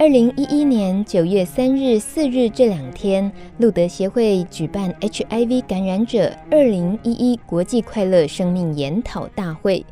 [0.00, 9.84] 二零一一年九月三日、四日这两天，路德协会举办 HIV 感染者二零一一国际快乐生命研讨大会。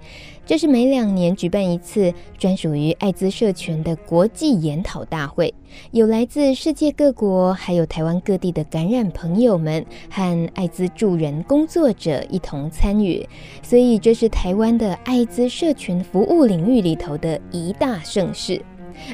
[0.46, 5.52] 这是每两年举办一次专属于艾滋社群的国际研讨大会，
[5.90, 13.28] 有来自世界各国，还有台湾各地的感染朋友们和艾滋助人工作者一同参与，
[13.62, 18.58] 所以这是台湾的艾滋社群服务领域里头的一大盛事。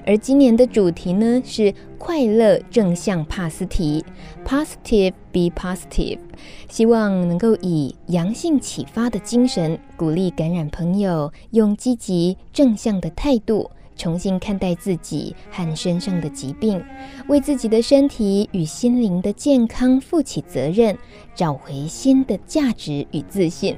[0.07, 4.05] 而今年的主题呢，是快乐正向帕斯提。
[4.45, 6.19] （Positive Be Positive），
[6.69, 16.83] 希望能够以阳性启发的精神，鼓励感染朋友用积极正向的态度，重新看待自己和身上的疾病，
[17.29, 20.99] 为自己的身体与心灵的健康负起责任，
[21.35, 23.77] 找回新的价值与自信。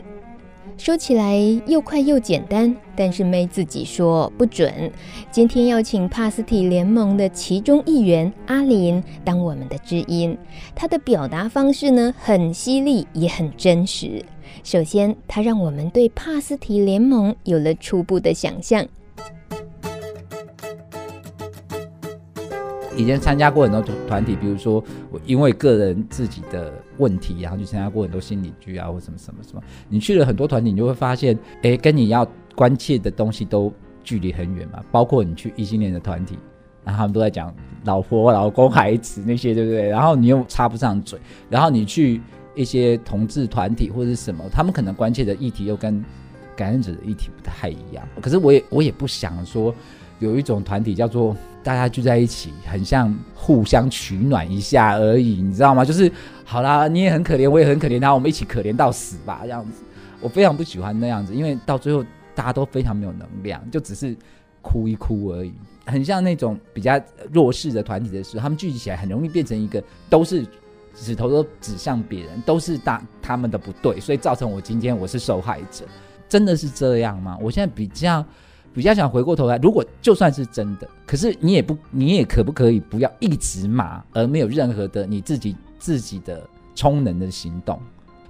[0.79, 4.93] 说起来又快又简单，但是妹自己说不准。
[5.31, 10.37] 今天要请帕斯提联盟的其中一员阿林当我们的知音，
[10.75, 14.23] 他的表达方式呢，很犀利也很真实。
[14.63, 18.87] 首先，他让我们对帕斯提联盟有了初步的想象。
[22.97, 29.63] 以前参加过很多团体，比如说我因为个人自己的问题，然后去参加过很多心理剧啊，或什么什么什么。
[29.89, 33.71] 你去了很多团体，你就会发现，哎，跟你要关切的东西都
[34.03, 34.83] 距离很远嘛。
[34.91, 36.39] 包括你去异性恋的团体，
[36.85, 39.87] 然后他们都在讲老婆、老公、 孩子那些，对不对？
[39.89, 41.19] 然后你又插不上嘴。
[41.51, 42.21] 然后你去
[42.55, 46.03] 一些同志团体或者什么，他们可能关切的议题又跟
[46.57, 48.09] 感染者的议题不太一样。
[48.23, 49.75] 可是我也我也不想说。
[50.19, 55.85] 有一种团体叫做大家聚在一起，很像互相取暖一下而已，你知道吗？
[55.85, 56.11] 就是
[56.45, 59.83] 好啦，你也很可怜，我也很可怜，然后我们一起可怜到死吧，这样子。
[60.21, 64.17] 我非常不喜欢那样子，因为到最后大家都非常没有能量，就只是
[64.63, 65.53] 哭一哭而已。
[65.85, 66.99] 很像那种比较
[67.31, 70.47] 弱势的团体的时候，他们聚集起来很容易变成一个都是
[70.95, 75.85] 指头都指向别人，都是大他们的不对，所以造成我今天我是受害者。
[76.29, 77.37] 真的是这样吗？
[77.41, 78.25] 我现在比较。
[78.77, 87.81] 比较想回过头来，如果就算是真的，可是你也不，你也可不可以不要一直骂，而没有任何的你自己自己的充能的行动？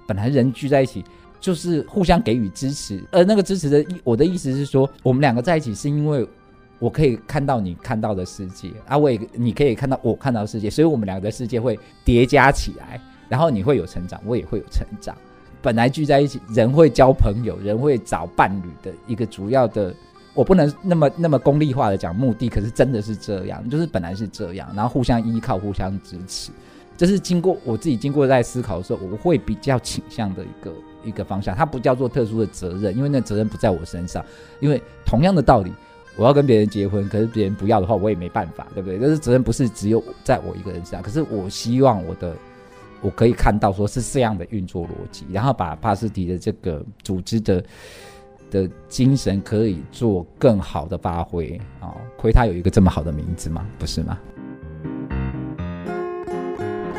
[0.07, 1.03] 本来人聚在一起
[1.41, 6.25] 就是互相给予支持，而那个支持的，我的意思是说，我们两个在一起是因为
[6.79, 15.13] 我可以看到你看到的世界，啊，我也你可以看到我看到世界，所以我们两个世界会叠加起来，然后你会有成长，我也会有成长。
[15.61, 19.93] 本来聚在一起，人会交朋友，人会找伴侣的一个主要的。
[20.37, 26.51] 我不能那么那么功利化的讲目的，可是真的是这样，就是本来是这样，然后互相依靠、互相支持，
[26.95, 30.71] 这是经过我自己经过在思考的时候，我会比较倾向的一个
[31.05, 31.55] 一个方向。
[31.55, 34.23] 它不叫做特殊的责任，因为那责任不在我身上。
[34.59, 35.73] 因为同样的道理，
[36.15, 38.99] 我要跟别人结婚，可是别人不要的话，我也没办法，对不对？
[38.99, 41.01] 就是责任不是只有在我一个人身上。
[41.01, 42.35] 可是我希望我的
[43.01, 47.63] 我可以看到，说是这样的运作逻辑，然后把帕斯提的这个组织的。
[48.49, 51.95] 的精神可以做更好的发挥啊！
[52.17, 53.65] 亏他有一个这么好的名字吗？
[53.77, 54.17] 不是吗？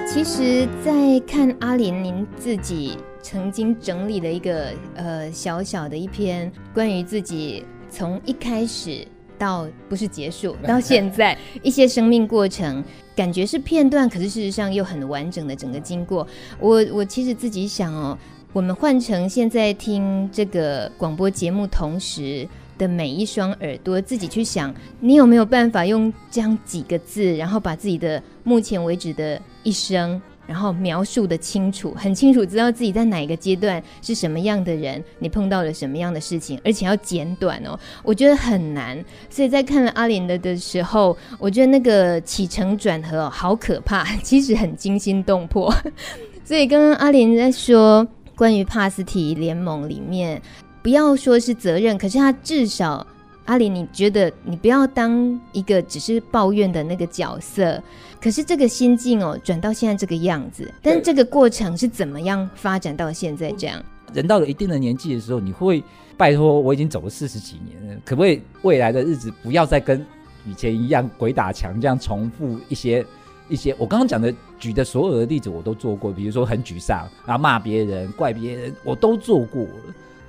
[0.07, 9.07] 其实，在看阿林您自己曾经整理了一个呃小小的一篇关于自己从一开始
[9.39, 12.83] 到不是结束 到现在一些生命过程，
[13.15, 16.27] 感觉是片段，可是事实上又很完整的整个经过。
[16.59, 18.19] 我我其实自己想哦。
[18.59, 22.45] 我们换成现在听这个广播节目同时
[22.77, 38.99] 的每一双耳朵，自己去想，你有没有办法用这样几个字，然后把自己的目前为止的一生，然后描述得清楚，很清楚，知道自己在哪一个阶段是什么样的人，你碰到了什么样的事情，而且要简短哦，我觉得很难。
[39.31, 45.73] 所以在看了阿莲的的时候，我觉得那个起承转合，好可怕，其实很惊心动魄。
[46.45, 48.05] 所以刚刚阿莲在说。
[48.39, 50.41] 关于帕斯提联盟里面，
[50.81, 53.05] 不要说是责任，可是他至少，
[53.47, 57.83] 阿里，你觉得你不要当一个只是抱怨的那个角色。
[58.21, 63.85] 可是这个心境哦，转到现在这个样子，但是这个过程是怎么样发展到现在这样？
[64.15, 65.83] 人到了一定的年纪的时候，你会
[66.17, 70.07] 拜托，我已经走了四十几年了，可不可以未来的日子不要再跟
[70.47, 73.05] 以前一样鬼打墙这样重复一些
[73.49, 76.13] 一些我刚刚讲的举的所有的例子，我都做过。
[76.13, 79.67] 比如说很沮丧，然后骂别人、怪别人，我都做过，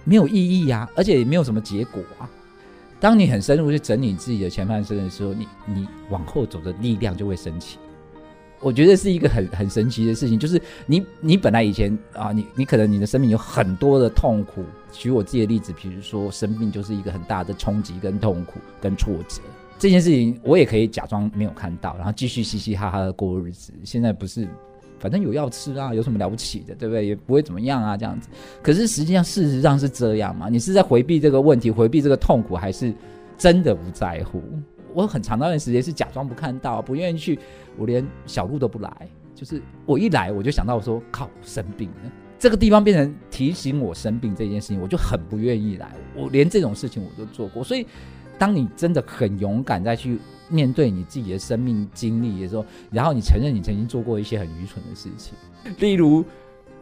[0.03, 2.29] 没有意义啊，而且也没有什么结果啊。
[2.99, 7.77] 当你很深入去整理自己的前半生的时候，你你往后走的力量就会升起。
[8.61, 14.65] 我觉得是一个很很神奇的事情，就是你你本来以前啊，你你可能你的生命有很多的痛苦。
[14.91, 19.41] 举我自己的例子，比如说生病就是一个很大的冲击跟痛苦跟挫折。
[19.79, 23.71] 这件事情我也可以假装没有看到，然后继续嘻嘻哈哈的过日子。
[23.85, 24.45] 现在不是，
[24.99, 27.07] 反正有药吃啊，有什么了不起的，对不对？
[27.07, 28.27] 也不会怎么样啊，这样子。
[28.61, 30.49] 可是实际上事实上是这样嘛？
[30.49, 32.93] 你是在回避这个问题，回避这个痛苦，还是
[33.37, 34.43] 真的不在乎？
[34.93, 37.39] 我很长一段时间是假装不看到，不愿意去，
[37.77, 38.91] 我连小路都不来。
[39.33, 45.95] 就是我一来，我就想到说，靠，生病了，这个地方变成提醒我生病这件事情，我就很不愿意来。
[46.17, 47.87] 我连这种事情我都做过，所以。
[48.39, 50.17] 当你真的很勇敢再去
[50.49, 55.35] 面对你自己的生命经历的时候，然后你承认你曾经做过一些很愚蠢的事情，
[55.77, 56.25] 例如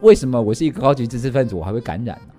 [0.00, 2.32] 为什么我是一个高级知识分子，我还会感染呢、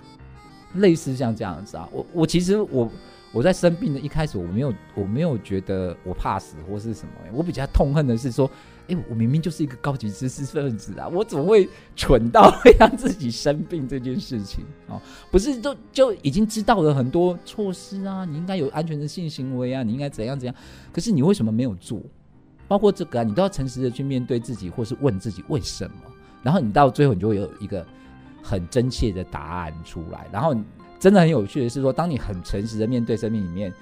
[0.82, 2.90] 类似像这样子啊，我我其实我。
[3.32, 7.14] 我在生病的一开始，我没有，我没有觉得我怕死或是什么。
[7.32, 8.50] 我比较痛恨的是说，
[8.90, 14.66] 哎，我明明就是一个高级知识分子啊，我怎么会蠢到会让自己生病这件事情？
[14.88, 15.02] 哦，
[15.32, 20.56] 不是，都就已经知道了很多措施啊，你应该有安全的性行为啊，你应该怎样怎样。
[20.92, 22.02] 可是你为什么没有做？
[22.68, 25.96] 包括这个啊，你都要诚实的去面对自己，或是问自己为什么。
[26.44, 27.86] 然后你到最后，你就会有一个
[28.44, 30.28] 很真切的答案出来。
[30.32, 30.56] 然后。
[31.00, 33.74] 真的很有趣的是说，当你很诚实的面对生命里面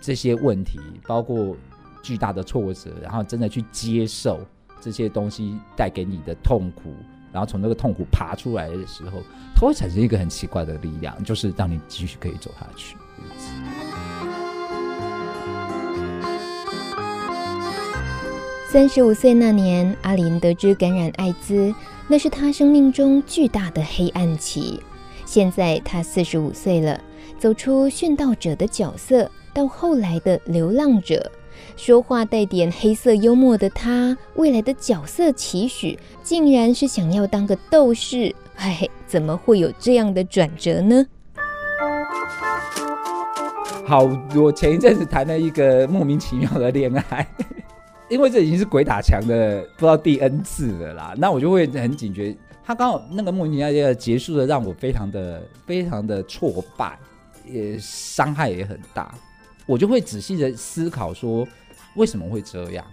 [0.00, 1.56] 这些问题，包括
[2.02, 4.40] 巨大的挫折，然后真的去接受
[4.80, 6.94] 这些东西带给你的痛苦，
[7.32, 9.22] 然后从那个痛苦爬出来的时候，
[9.54, 12.96] 它会产生一个很奇怪的力量，就是让你继续可以走下去。
[18.68, 21.74] 三十五岁那年，阿琳得知感染艾滋，
[22.06, 24.80] 那是他生命中巨大的黑暗期。
[25.26, 27.00] 现在他四十五岁了，
[27.36, 31.30] 走出殉道者的角色，到后来的流浪者，
[31.76, 38.34] 说话带点黑色幽默的他，未来的角色期许，竟然是想要当个斗士。
[38.56, 41.06] 哎，怎么会有这样的转折呢？
[43.86, 44.04] 好，
[44.36, 47.26] 我前一阵子谈了一个莫名其妙的恋爱，
[48.08, 52.36] 因为这已经是鬼打墙的不知道第 N 次了啦，那我就会很警觉。
[52.62, 56.96] 他刚好那个莫名其妙的结束的，让我非常的非常的挫败，
[57.50, 59.12] 也伤害也很大。
[59.70, 61.46] 我就会仔细的思考说，
[61.94, 62.84] 为什么会这样？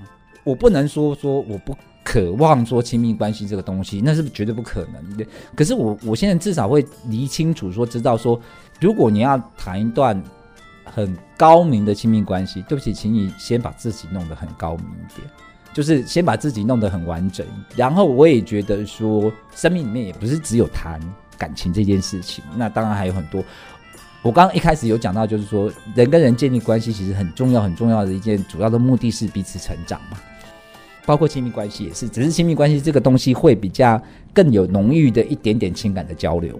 [0.43, 5.25] 我不能说说我不渴望说亲密关系这个东西，那是绝对不可能的。
[5.55, 8.39] 可是我我现在至少会理清楚说，知道说，
[8.79, 10.21] 如果你要谈一段
[10.85, 15.27] 很高明的亲密关系，对不起，请你先把自己弄得很高明一点。
[15.73, 17.43] 就是先把自己弄得很完整，
[17.75, 21.01] 然后我也觉得说，生命里面也不是只有谈
[21.39, 23.43] 感情这件事情，那当然还有很多。
[24.21, 30.17] 我刚刚一开始有讲到，就是说人跟人建立关系其实很重要，很重要的一件主要的目的是彼此成长嘛，
[31.05, 34.01] 包括亲密关系也是，只是亲密关系这个东西会比较
[34.33, 36.59] 更有浓郁的一点点情感的交流，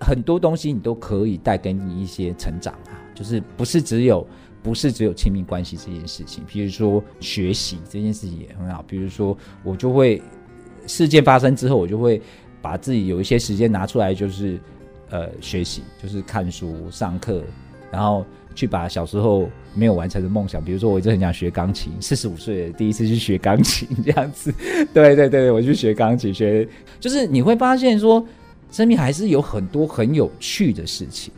[0.00, 4.26] 很多东西你都可以带给你一些成长啊，就是不是只有。
[4.60, 8.84] 不是只有亲密关系这件事情，比如说学习这件事情也很好。
[8.88, 10.20] 比如说，我就会
[10.84, 12.20] 事件发生之后，我就会
[12.60, 14.60] 把自己有一些时间拿出来，就是
[15.10, 17.42] 呃学习，就是看书、上课，
[17.90, 18.24] 然后
[18.54, 24.52] 去把小时候没有完成的梦想，比如说我一直很想学钢琴，四十五岁第一次去学钢琴这样子。
[24.92, 28.24] 对对对，我去学钢琴，学就是你会发现说，
[28.70, 31.32] 生命还是有很多很有趣的事情。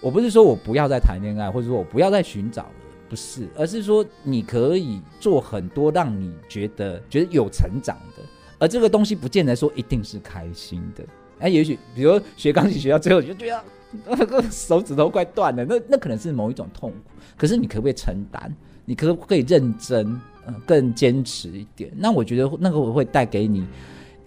[0.00, 2.70] 我不是说我不要再谈恋爱，或者说我不要再寻找了，
[3.08, 8.22] 不是，而是说你可以做很多让你觉得觉得有成长的，
[8.58, 11.04] 而这个东西不见得说一定是开心的。
[11.38, 13.62] 哎，也许比如学钢琴学到最后就觉得
[14.06, 16.96] 那个 手指头快断了，那那可能是某一种痛苦。
[17.36, 18.54] 可是你可不可以承担？
[18.84, 20.20] 你可不可以认真？
[20.46, 21.90] 嗯，更坚持一点？
[21.96, 23.66] 那我觉得那个会带给你。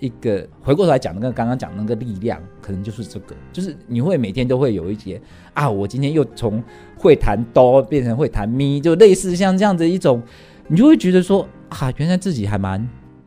[0.02, 5.22] 一个回过头来讲，那个刚刚讲那个力量，可能就是这个，就是你会每天都会有一些
[5.54, 6.64] 啊，我今天又从
[6.98, 10.24] 会弹哆变成会弹咪，就类似像这样的一种，
[10.70, 12.82] 你就会觉得说啊，原来自己还蛮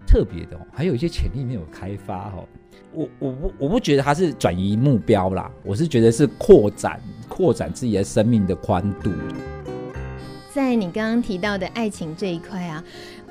[0.07, 2.49] 特别的哦，还有一些潜力没有开发哦。
[2.95, 9.11] 我我不我不觉得它是转移目标啦，我是觉得是扩展扩展自己的生命的宽度。
[10.53, 12.83] 在你刚刚提到的爱情这一块啊。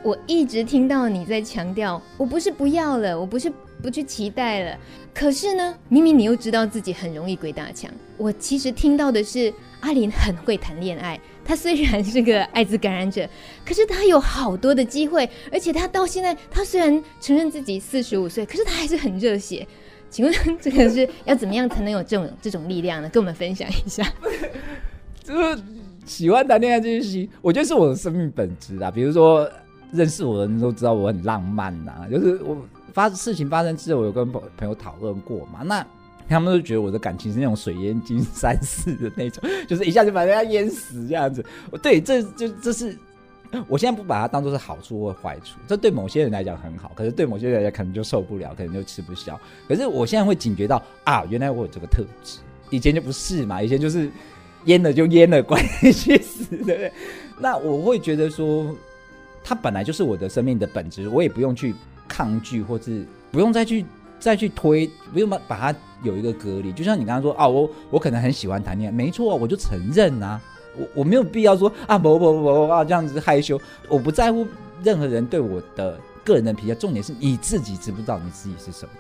[0.04, 3.54] 我一直听到你在强调，我不是不要了，我不是
[3.84, 4.76] 不去期待了。
[5.14, 7.88] 可是呢，明明你又知道自己很容易鬼打墙。
[8.18, 13.28] 我其实听到的是阿林很会谈恋爱，他虽然是个艾滋感染者，
[13.66, 19.68] 可是他有好多的机会，而且他到现在，他虽然承认自己四十五岁，可是他还是很热血。
[20.10, 23.10] 请问这个是要怎么样才能有这种这种力量呢？
[23.10, 24.06] 跟我们分享一下。
[25.24, 25.64] 就是
[26.06, 28.92] 喜欢谈恋爱这件事情，我觉得是我的生命本质啊。
[28.92, 29.50] 比如说
[29.92, 32.58] 认识我的人都知道我很浪漫呐、啊，就是我
[32.92, 35.62] 发事情发生之后，我有跟朋朋友讨论过嘛。
[35.64, 35.86] 那
[36.28, 41.46] 他们都觉得我的感情是那种水淹金山寺的那种， 就是一下就把人家淹死这样子。
[41.72, 42.98] 我对，这就这是。
[43.68, 49.38] 我现在不把它当做是好处或坏处，这对某些人来讲很好，可是对某些人来讲可能就受不了，可能就吃不消。
[49.68, 54.10] 可是我现在会警觉到啊，原来我有这个特质，以前就不是嘛，以前就是
[54.68, 56.94] 淹了就淹了，管你去死，对不对？
[57.42, 58.74] 那我会觉得说，
[59.44, 61.76] 它本来就是我的生命的本质，我也不用去
[62.08, 63.86] 抗拒，或是不用再去
[64.22, 66.72] 再去推，不用把把它有一个隔离。
[66.72, 70.40] 就像你刚刚说啊，我我可能很喜欢谈恋爱，没错，我就承认啊。
[70.78, 73.60] 我我没有必要说啊，不不不不啊，这样子害羞。
[73.90, 74.48] 我不在乎
[74.82, 78.92] 任何人对我的个人的评价，重点是你自己知不知道你自己是什么？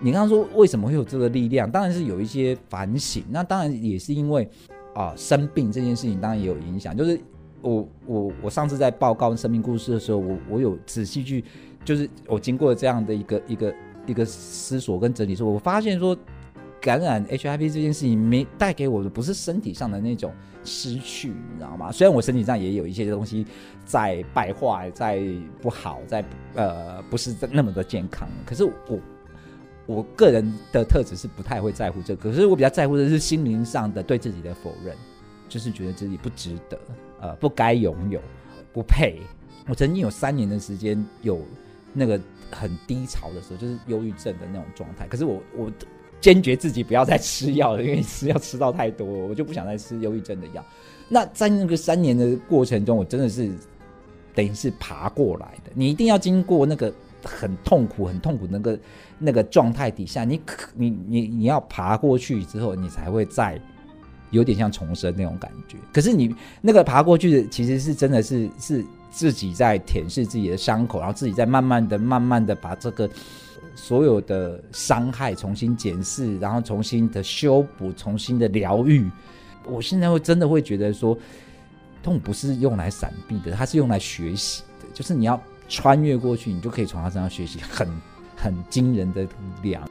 [0.00, 1.70] 你刚刚说为什么会有这个力量？
[1.70, 3.22] 当然是有一些反省。
[3.30, 4.48] 那当然也是因为
[4.94, 6.96] 啊，生病这件事情当然也有影响。
[6.96, 7.20] 就是
[7.60, 11.44] 我我我上次在报告生命故事的时候，我我有仔细去，
[11.84, 13.72] 就是我经过这样的一个一个
[14.06, 16.16] 一个思索跟整理，说我发现说。
[16.82, 20.32] 感染 HIV 这件事情没带给我的不是身体上的那种
[20.64, 21.92] 失去，你知道吗？
[21.92, 23.46] 虽然我身体上也有一些东西
[23.84, 25.22] 在败坏，在
[25.60, 28.98] 不好，在呃不是那么的健康，可是我
[29.84, 34.96] 我个人的特质是不太会在乎这个，可是我比较在乎的是心灵上的对自己的否认，
[35.50, 36.80] 就是觉得自己不值得，
[37.20, 38.18] 呃，不该拥有，
[38.72, 39.20] 不配。
[39.68, 41.42] 我曾经有三年的时间有
[41.92, 42.18] 那个
[42.50, 45.70] 很低潮的时候，就是忧郁症的那种状态，可是我我。
[46.20, 50.62] 坚决自己不要再吃药了，因为吃药吃到太多，我就不想再吃忧郁症的药。
[51.08, 53.50] 那在那个三年的过程中，我真的是
[54.34, 55.70] 等于是爬过来的。
[55.72, 56.92] 你一定要经过那个
[57.24, 58.78] 很痛苦、很痛苦那个
[59.18, 60.38] 那个状态底下，你
[60.74, 63.58] 你你你要爬过去之后，你才会再
[64.30, 65.78] 有点像重生那种感觉。
[65.90, 73.08] 可是你那个爬过去的，其实是真的是是自己在舔舐自己的伤口，然后自己在慢慢的、慢慢的把这个。
[73.76, 79.08] 所有的伤害重新检视，然后重新的修补，重新的疗愈。
[79.64, 81.16] 我现在会真的会觉得说，
[82.02, 84.86] 痛不是用来闪避的，它是用来学习的。
[84.92, 87.88] 就是你要穿越过去，你就可以从他身上学习很
[88.36, 89.26] 很惊人的
[89.62, 89.88] 量。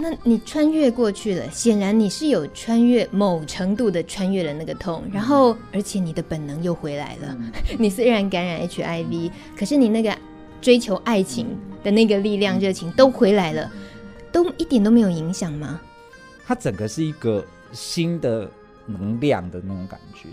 [0.00, 7.36] 那你穿越过去了，显然你是有穿越某程度的穿越了那个痛，然后而且你的本能又回来了。
[7.38, 10.16] 嗯、 你虽然感染 HIV，可是你那个。
[10.60, 13.70] 追求爱情的那个力量、热情都回来了，
[14.32, 15.80] 都一点都没有影响吗？
[16.44, 18.50] 它整个是一个新的
[18.84, 20.30] 能量的那种感觉。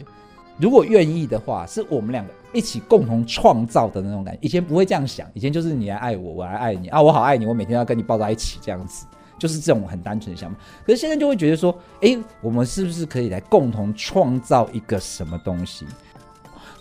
[0.57, 4.39] 如果愿意的话，是我们两个一起共同创造的那种感觉。
[4.41, 9.05] 以前不会这样想，以前就是你来爱我，我来爱你啊，我好爱你，我每天要跟你抱在一起这样子，
[9.38, 10.58] 就是这种很单纯的想法。
[10.86, 15.86] 可是现在就会觉得说，诶，我们是不是可以来共同创造一个什么东西？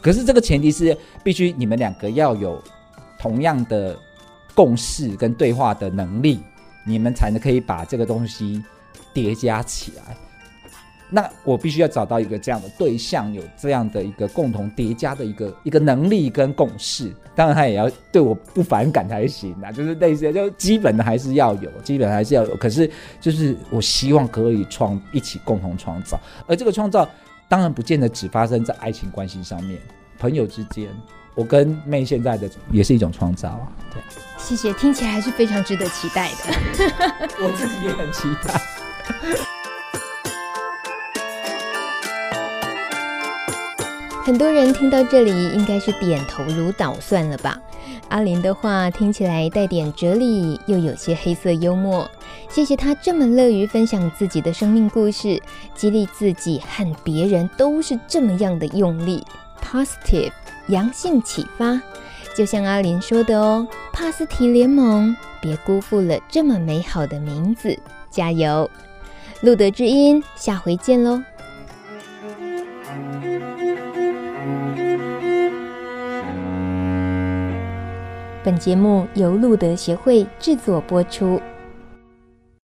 [0.00, 2.62] 可是这个前提是必须你们两个要有。
[3.16, 3.98] 同样的
[4.54, 6.42] 共识跟对话的能力，
[6.86, 8.62] 你们才能可以把这个东西
[9.14, 10.14] 叠加起来。
[11.14, 17.14] 那我必须要找到一个这样的对象，有这样的一个共同叠加的一个一个能力跟共识。
[17.36, 22.56] 当然，他也要对我不反感才行啊，就是那些，就基本的还是要有，基本还是要有。
[22.56, 22.90] 可是，
[23.20, 26.18] 就是我希望可以创一起共同创造，
[26.48, 27.08] 而这个创造
[27.48, 29.78] 当然不见得只发生在爱情关系上面，
[30.18, 30.88] 朋友之间。
[31.36, 34.00] 我跟妹现在的也是一种创造啊，对，
[34.36, 36.36] 谢谢，听起来还是非常值得期待的。
[37.40, 39.53] 我自己也很期待。
[44.24, 47.60] 很多人听到这里应该是点头如捣蒜了吧？
[48.08, 52.10] 阿琳的话听起来带点哲理，又有些黑色幽默。
[52.48, 55.38] 谢谢他这么乐于分享自己的生命故事，
[55.74, 59.22] 激励自己和别人都是这么样的用力
[59.62, 60.32] ，positive。
[60.68, 61.78] 阳性启发，
[62.34, 67.78] 就像阿琳说的哦，帕斯提联盟，别辜负了这么美好的名字，
[68.10, 68.70] 加油！
[69.42, 71.22] 路德之音，下回见喽。
[78.44, 81.40] 本节目由路德协会制作播出。